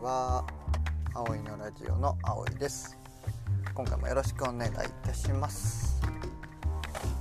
[0.00, 0.44] は
[1.12, 2.96] 葵のラジオの葵です。
[3.74, 6.00] 今回もよろしくお願いいたします。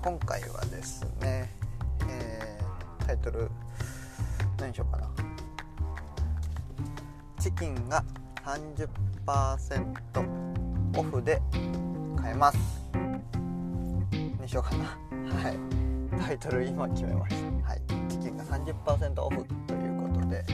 [0.02, 1.54] 今回はですね、
[2.07, 3.52] えー、タイトル
[4.57, 5.10] 何にしようかな。
[7.38, 8.02] チキンが
[8.46, 11.42] 30%オフで
[12.21, 12.57] 買えます。
[14.39, 14.86] にしようかな。
[14.86, 14.96] は
[15.50, 15.60] い。
[16.18, 17.71] タイトル今決めました。
[17.71, 17.82] はい。
[18.07, 20.46] チキンが30%オフということで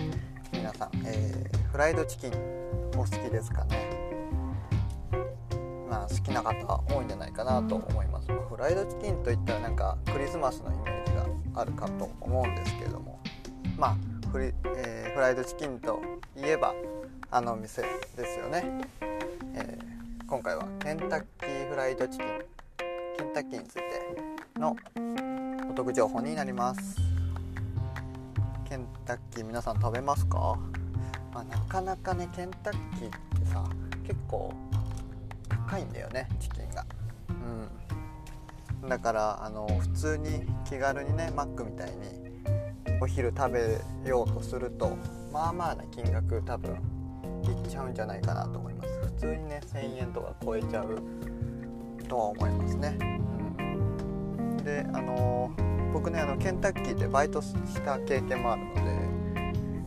[0.65, 2.31] 皆さん、えー、フライドチキン
[2.95, 3.87] お好きですかね？
[5.87, 11.27] まあ好きな方多いんじゃないかなと思います、フライドチキンといったらなんかクリスマスのイメージが
[11.61, 13.19] あるかと思うんですけども。
[13.77, 13.97] まあ
[14.29, 16.01] フリ、えー、フライドチキンと
[16.35, 16.73] いえば
[17.29, 17.83] あの店
[18.17, 18.63] ですよね、
[19.53, 22.27] えー、今回はケンタッキーフライドチキン。
[23.19, 23.83] ケンタッキーについて
[24.59, 24.75] の
[25.69, 27.04] お得情報になります。
[28.67, 30.57] ケンタッキー皆さん食べますか、
[31.33, 33.63] まあ、なかなかねケンタッキーってさ
[34.03, 34.51] 結構
[35.47, 36.85] 高いんだよねチキンが。
[38.83, 38.89] うん。
[38.89, 41.95] だからあの普通に気軽にねマックみたいに
[43.01, 44.97] お昼食べようとすると
[45.31, 48.99] まあまあな金額多分いっちゃうんじゃないかなと思います。
[48.99, 51.01] 普通にね1000円とか超えちゃう
[52.07, 53.03] とは思いますね、う
[53.63, 55.64] ん、であのー
[55.95, 58.73] 僕ねあのケンタッキーでバイトした経験もあるの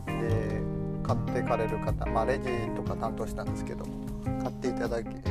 [0.07, 0.61] でで
[1.03, 3.85] 買ってかれる方、まあ、レジとか担当したんですけど
[4.41, 5.29] 買っていただけて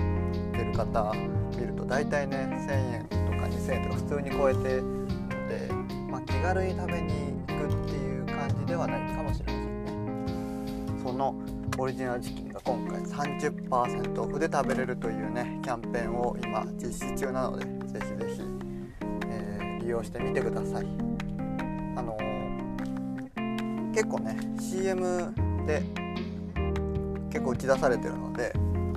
[0.65, 1.13] る方
[1.57, 2.37] 見ると大体ね
[2.69, 5.07] 1000円とか2000円とか普通に超えてるの
[5.49, 5.73] で、
[6.09, 7.13] まあ、気軽に食べに
[7.49, 11.03] 行くっていう感じではないかもしれませんね。
[11.03, 11.35] その
[11.77, 18.48] オリジナルチキンが今回30%オフで食べれるというねキャンペーンを今実施中なのでぜひぜひ
[19.89, 20.87] 利用してみてください。
[21.97, 25.33] あのー、結構ね CM
[25.67, 25.83] で
[27.31, 28.53] 結構打ち出されてるので、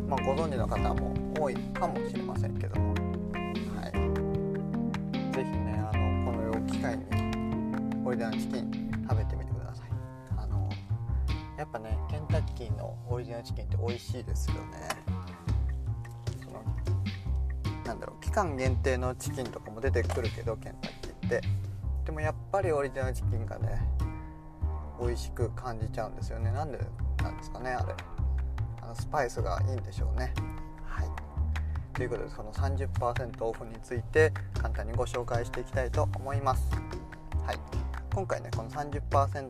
[0.06, 3.92] まあ、ご存知の方も多いかもしれませんけども、はい、
[5.34, 7.06] 是非ねあのこの機会に
[8.06, 9.88] オリジナルチキン食べてみてください。
[10.38, 14.62] あのー、やっぱねケンタッキーのオリジナルチキンって美味しいですよね。
[17.84, 20.91] なんだろう期間限定のチキンとかも出てくるけどケンタッ
[21.38, 21.48] って。
[22.06, 23.82] でもやっぱりオリジナルチキンがね
[25.00, 26.52] 美味しく感じちゃうんですよね。
[26.52, 26.80] なんで
[27.24, 27.94] なんですかねあれ。
[28.82, 30.34] あのスパイスがいいんでしょうね。
[30.86, 31.08] はい。
[31.94, 36.70] ということでその30%オフについて簡単にご紹介していきたいと思います。
[37.46, 37.58] はい。
[38.14, 39.50] 今回ねこの30%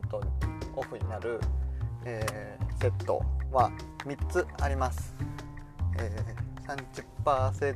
[0.76, 1.40] オフになる、
[2.04, 3.70] えー、セットは
[4.04, 5.14] 3つあります、
[5.98, 7.70] えー30%セ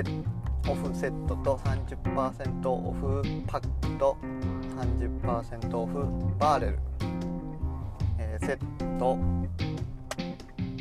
[0.00, 0.41] ット。
[0.68, 4.16] オフセットと30%オフパックと
[4.76, 6.78] 30%オフバーレル、
[8.18, 9.18] えー、セット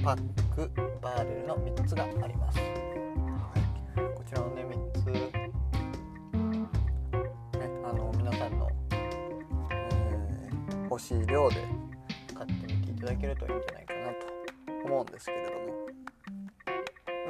[0.03, 0.17] パッ
[0.55, 0.71] ク
[1.01, 5.41] バーレルの3つがあります、はい、こちらのね3つ、ね、
[7.83, 11.55] あの皆さんの、えー、欲しい量で
[12.33, 16.01] 買ってみていただけるといいんじゃないかなと思うんですけれども。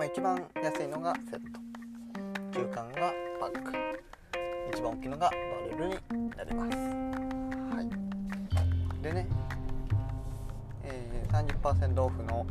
[0.02, 1.61] まあ、一番安いのがセット。
[2.62, 3.74] 中間がパック。
[4.72, 5.36] 一番大きいのがバ
[5.76, 6.78] レルになります。
[6.78, 9.02] はい。
[9.02, 9.28] でね、
[10.84, 12.46] えー、30%オフの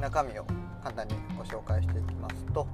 [0.00, 0.46] 中身を
[0.82, 2.66] 簡単にご紹介していきますと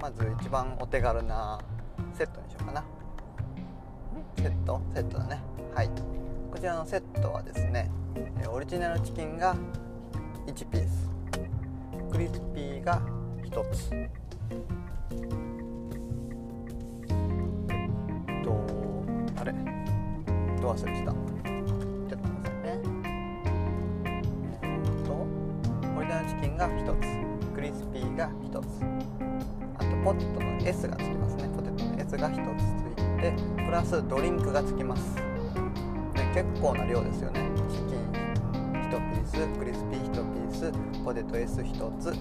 [0.00, 1.60] まず一番お手軽な
[2.14, 2.84] セットにしようかな。
[4.38, 4.80] セット？
[4.94, 5.42] セットだね。
[5.74, 5.90] はい。
[6.50, 7.90] こちらのセットはですね
[8.50, 9.54] オリジナルチキンが
[10.46, 11.10] 1ピース。
[12.10, 13.02] クリスピーが
[13.44, 13.90] 1つ。
[19.46, 19.52] れ。
[20.60, 21.12] ど忘れした？
[21.12, 22.56] ちょっと待って。
[22.62, 22.70] ね
[24.62, 25.08] えっと
[25.96, 27.02] オリジナルチキンが1つ。
[27.54, 28.64] クリスピーが1つ。
[29.78, 31.48] あとポテトの S がつきますね。
[31.56, 33.32] ポテトの S が1つついて
[33.64, 35.22] プラスドリンクがつきます、ね、
[36.34, 37.48] 結構な量ですよね。
[37.70, 38.12] チキン
[38.90, 40.70] 1ピースクリスピー1ピース
[41.02, 42.12] ポテト S1 つ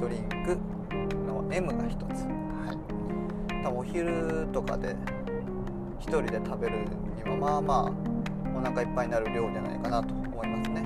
[0.00, 0.58] ドリンク
[1.26, 4.94] の M が1つ、はい、多分お昼とかで
[6.06, 6.78] 1人で食べる
[7.24, 7.92] にはまあまあ
[8.56, 10.84] お腹いっぱいになる量じゃないかなと思いますね。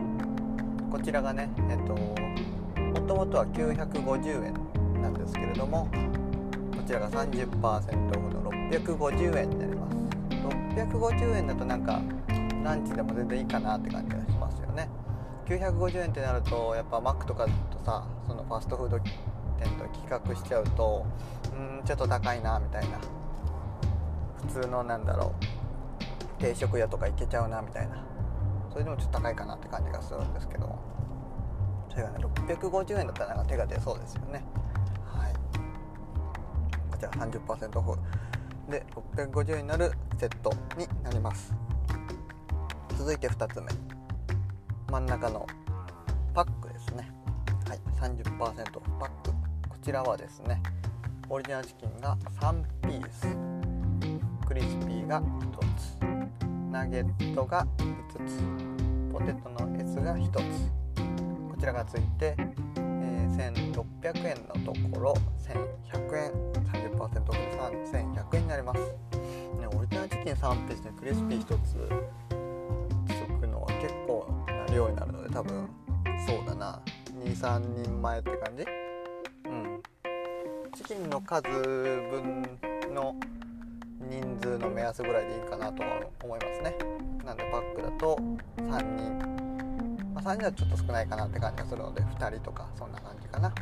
[0.90, 5.88] こちらがねえっともともとは950円なんですけれども
[6.74, 9.96] こちらが30%オフの650円になります。
[10.76, 12.00] 650円だとなんか
[12.64, 14.88] ランチでも全然いいかなって感じがしますよね。
[15.46, 17.50] 950円ってなるとやっぱマックとかと
[17.84, 19.10] さそのファストフード店
[19.76, 21.04] と比較しちゃうと
[21.52, 22.98] うんちょっと高いなみたいな
[24.46, 25.34] 普通のなんだろ
[26.38, 28.02] う定食屋とか行けちゃうなみたいな。
[28.70, 30.78] それでもちょっと高いかなって感じがするんですけど。
[31.90, 34.44] それがね650円だったらなんか手が出そうですよね。
[35.04, 35.32] はい。
[36.90, 37.98] こちら30%オフ。
[38.70, 41.52] で650円になるセットになります。
[42.96, 43.66] 続いて2つ目。
[44.90, 45.46] 真ん中の
[46.32, 47.10] パックですね。
[47.68, 47.80] はい。
[48.00, 49.30] 30%パック。
[49.68, 50.62] こちらはですね
[51.28, 53.59] オリジナルチキンが3ピース。
[54.50, 55.24] クリスピーが1
[55.76, 55.96] つ
[56.72, 60.38] ナゲットが5つポテトの S が1つ。
[61.48, 66.32] こちらがついて、えー、1600円のところ1100円
[66.64, 67.16] 30%オフで
[67.92, 68.80] 1100円になります、
[69.60, 71.76] ね、オリジナルチキン3ピースでクリスピー1つ
[73.06, 75.68] つくのは結構な量になるので多分
[76.26, 76.82] そうだな。
[77.24, 78.64] 23人前って感じ？
[79.44, 79.82] うん。
[80.74, 82.58] チキンの数分
[82.92, 83.14] の
[84.10, 85.84] 人数の目安ぐらいでいいかなと
[86.24, 86.76] 思いますね。
[87.24, 88.16] なんでパックだと
[88.56, 93.48] 3人、まあ、3人はちょっと少ないかなって感じがするので2人とかそんな感じかな。
[93.48, 93.54] うん。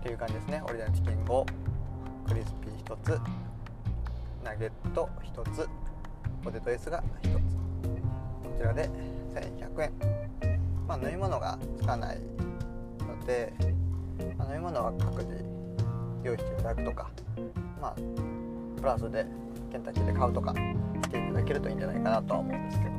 [0.00, 0.62] っていう感じですね。
[0.66, 1.46] オリジナルチキン5
[2.28, 3.20] クリスピー1つ。
[4.44, 5.66] ナゲット1つ。
[6.44, 7.32] ポテト S が1つ。
[7.32, 7.40] こ
[8.58, 8.90] ちらで
[9.34, 9.92] 1100円。
[10.86, 12.20] まあ、飲み物がつかない
[12.98, 13.54] ので、
[14.36, 15.42] まあ、飲み物は各自
[16.22, 17.10] 用意していただくとか、
[17.84, 17.94] まあ、
[18.80, 19.26] プラスで
[19.70, 22.90] ケンタッキーで買うとかしていただけるといいんじゃないかなとは思うんですけど、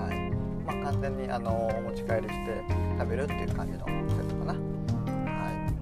[0.00, 0.30] はい。
[0.64, 2.62] まあ、完全にあのお持ち帰りして
[3.00, 4.60] 食べるっていう感じのセットかな、は
[5.50, 5.74] い、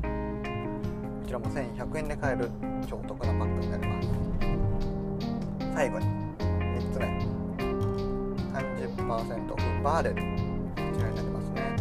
[1.21, 2.51] こちらも1100円で買える
[2.89, 4.09] 超お得なパックになります。
[5.75, 7.07] 最後に3つ目。
[8.57, 10.17] 30%オフバーレル。
[10.17, 10.23] こ
[10.97, 11.77] ちらになりますね。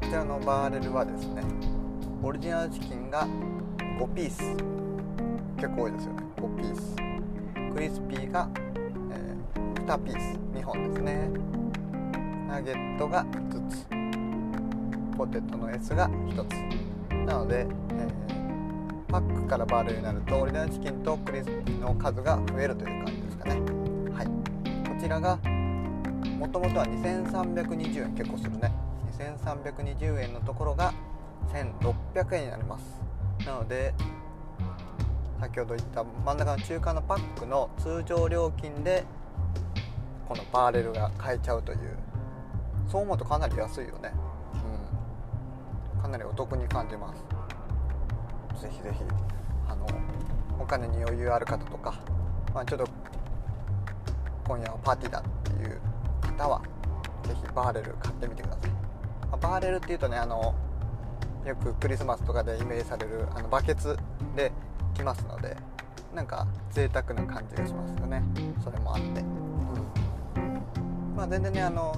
[0.00, 1.42] こちらのバーレルはですね
[2.22, 3.26] オリジナルチキンが
[3.98, 4.85] 5ピース。
[5.56, 6.22] 結構多いですよね。
[6.36, 6.96] 5ピース。
[7.74, 8.48] クリスピーが、
[9.10, 11.30] えー、2ピース2本ですね。
[12.46, 13.86] ナゲットが5つ。
[15.16, 17.16] ポテトの S が1つ。
[17.26, 23.54] なので、えー、パックからバールになるとオリジナルチキンとクリスピーの数が増えるという感じですかね。
[24.14, 24.26] はい。
[24.26, 24.32] こ
[25.00, 25.36] ちらが
[26.38, 28.70] もともとは2320円結構するね。
[29.18, 30.92] 1320円のところが
[31.52, 33.00] 1600円になります。
[33.46, 33.94] なので
[35.40, 39.04] 先ほど言った真ん中の中間のパックの通常料金で
[40.28, 41.78] このバーレルが買えちゃうという
[42.90, 44.12] そう思うとかなり安いよね。
[45.96, 46.02] うん。
[46.02, 48.62] かなりお得に感じます。
[48.62, 49.04] ぜひぜひ。
[49.68, 49.86] あの
[50.60, 51.94] お金に余裕ある方とか、
[52.54, 52.88] まあ、ちょっと
[54.46, 55.80] 今夜はパーティーだっていう
[56.38, 56.62] 方は
[57.24, 58.70] ぜひバーレル買ってみてください。
[59.30, 60.54] まバーレルっていうとねあの
[61.44, 63.96] よくクリスマスとかでイメージされるあのバケツ
[64.34, 64.52] で
[64.96, 65.56] 来ますので
[66.14, 68.22] なんか贅沢な感じがしますよね。
[68.64, 71.94] それもあって、うん、まあ全然ねあの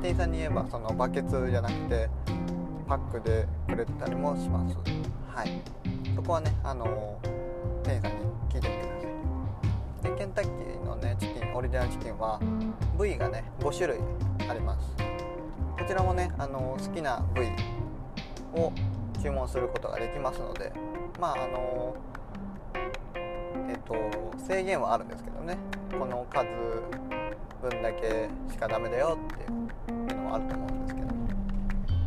[0.00, 2.08] 店員さんに言えばそのバケツじゃなくて
[2.88, 4.76] パックでくれたりもします。
[5.28, 5.60] はい。
[6.16, 7.18] そこはねあの
[7.82, 8.18] 店員さんに
[8.48, 10.12] 聞いてみてください。
[10.14, 12.40] でケンタッキーのねチキンオリジナルチキンは
[12.96, 13.98] 部位がね5種類
[14.48, 14.96] あります。
[15.78, 17.48] こちらもねあの好きな部位
[18.58, 18.72] を
[19.22, 20.72] 注文することができますので
[21.22, 21.94] まああの
[23.68, 23.94] えっと
[24.44, 25.56] 制限はあるんですけどね。
[25.96, 26.48] この数
[27.60, 31.06] 分だけしかダメだよっていうのはあると思うんですけど、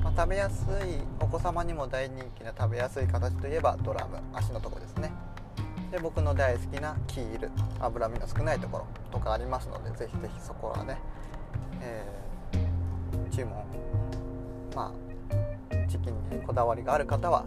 [0.04, 5.14] まあ、食べやすいお子様にも大人気な食べやすい形といえばドラム足のとこですね。
[5.94, 10.98] で僕の大好きなキール脂身の少ないところとかありますのでぜひぜひそこはね、
[11.80, 13.64] えー注文。
[14.76, 17.46] まあチキンにこだわりがある方は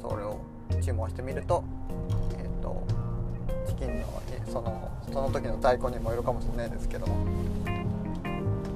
[0.00, 0.40] それを
[0.80, 1.64] 注文してみると,、
[2.38, 2.86] えーと、
[3.66, 4.06] チキンの
[4.46, 7.14] そのその時の在庫にもよるかもしれないですけども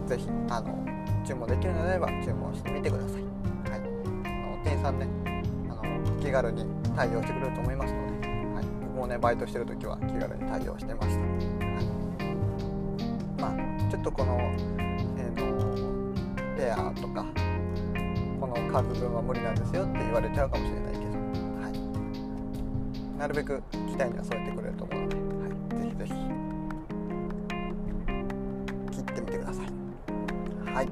[0.06, 0.84] 是非あの
[1.24, 3.22] 注文できるのであれば注文してみてください、はい、
[3.74, 5.06] あの店員さんね
[5.68, 6.66] あの気軽に
[6.96, 11.80] 対応してくれると思いますので、はい、僕もねバイトしてる時は気軽に対応してました、は
[13.38, 13.54] い、ま
[13.86, 14.38] あちょっとこの
[16.60, 17.24] ペアとか
[18.38, 21.09] この数分は無理なんですよって言われちゃうかもしれないけど、
[23.20, 25.16] なるべく期待には添えてくれると思うので、
[25.76, 26.14] はい、ぜひぜ
[28.88, 29.66] ひ切ってみてください。
[30.72, 30.88] はい、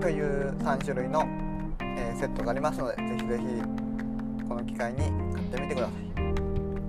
[0.00, 1.26] という3種類の、
[1.80, 3.44] えー、セットがありますのでぜひぜひ
[4.48, 5.94] この機会に買ってみてください。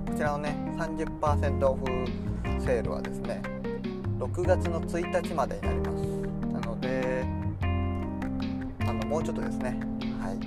[0.08, 1.84] こちらのね30%オフ
[2.64, 3.42] セールはですね
[4.20, 6.04] 6月の1日までになります。
[6.54, 7.26] なので
[8.82, 9.80] あのもうちょっとですね。
[10.22, 10.38] はい。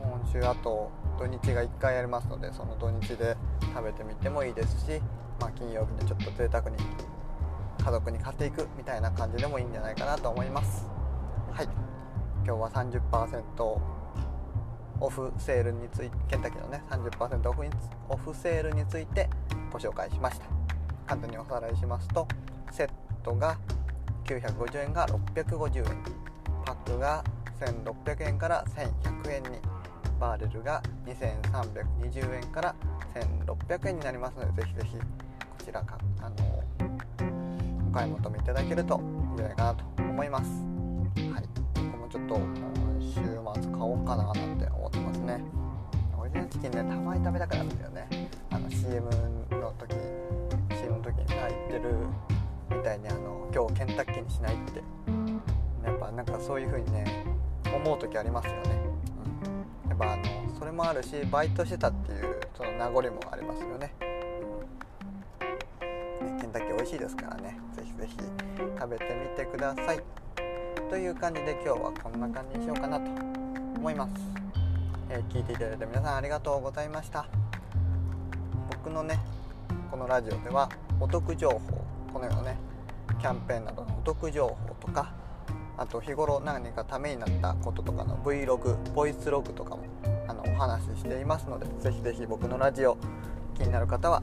[0.00, 3.36] 今週あと土日が1回ありますのでその土日で
[3.74, 5.02] 食べてみてもいいですし、
[5.38, 6.78] まあ、金曜日にちょっと贅沢に
[7.78, 10.86] 家族に買っていくみたいな感じでもいいんじゃないかなと思います。
[11.52, 11.68] はい。
[12.46, 13.80] 今日は30%
[15.02, 17.70] オフセールについてケンタッキーのね30%オフに
[18.08, 19.28] オフセールについて
[19.70, 20.46] ご紹介しました。
[21.06, 22.26] 簡単におさらいしますと
[22.70, 22.90] セッ
[23.22, 23.58] トが
[24.24, 25.84] 950円が650円。
[26.64, 27.22] パックが
[27.60, 29.69] 1600円から1100円に。
[30.20, 32.74] バーレルが2320円から
[33.46, 35.04] 1600円になりますのでぜひぜひこ
[35.64, 36.36] ちらかあの
[37.88, 40.44] お買い求めいただけるといいんじゃないかなと思います。
[41.32, 41.48] はい。
[41.74, 42.38] 僕もちょっと
[43.00, 43.14] 週
[43.62, 45.42] 末買おうかななんて思ってますね。
[46.18, 48.28] オリジナルチキンねたまに食べたくなるんだよね。
[48.50, 49.00] あの CM
[49.50, 49.96] の時
[50.76, 51.94] CM の時に入ってる
[52.70, 54.82] みたいにあの今日ケンタッキーにしないって。
[55.82, 57.24] やっぱなんかそういう風にね
[57.74, 58.60] 思う時ありますよね、
[60.00, 63.92] うん、やっぱあのそれもあるしバイトしてたっていうその名残もありますよね,、
[66.20, 67.58] うん、ねケンタッキー美味しいですからね。
[67.74, 68.16] ぜひぜひ
[68.78, 70.00] 食べてみてください。
[70.88, 73.08] という感じで今日はこんな感じにしようかなと
[73.76, 74.12] 思います、
[75.08, 77.26] えー、聞いていただいた皆さんありがとうございました。
[78.70, 79.20] 僕のね
[79.90, 81.58] このラジオではお得情報
[82.12, 82.58] このようなね
[83.20, 85.12] キャンペーンなどのお得情報とか
[85.80, 89.82] あと日頃何かためになったこととかの Vlog ボイスログとかも
[90.28, 92.98] あのお話ししていますのでぜひぜひ僕のラジオ
[93.56, 94.20] 気になる方は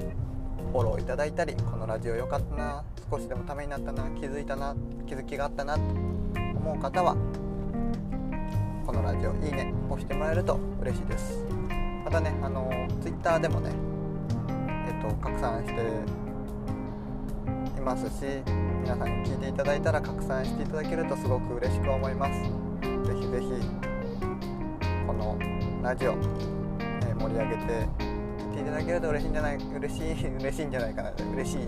[0.72, 4.76] フォローいただいたりこのラジオ良かったな少しでもためになったな気づいたな
[5.08, 7.18] 気づきがあったなと思う方は
[8.86, 11.44] このラジオいいね押してもらえると嬉しいです。
[12.06, 12.70] またねあの
[13.02, 13.72] Twitter でもね
[14.88, 15.82] えっと拡散して
[17.88, 18.44] ますし
[18.84, 22.42] 皆さんに聞いていただいたら拡散していただけるとすごく嬉しく思います。
[22.42, 22.50] ぜ
[23.16, 23.48] ひぜひ
[25.08, 25.40] この
[25.82, 27.88] ラジオ、え盛り上げて
[28.52, 31.12] いていただけると嬉しいんじゃない嬉しい嬉しいんじゃないかな。
[31.34, 31.60] 嬉しい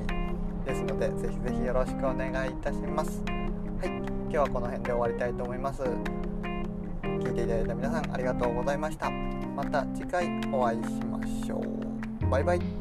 [0.66, 3.24] ですのでぜひぜひよろしくお願いいたします。
[3.26, 5.84] はい今日はこの辺で終わりたいと思います。
[5.84, 9.10] 聞いていただいた皆さんありがとうございました。
[9.56, 12.30] また次回お会いしましょう。
[12.30, 12.79] バイバイ。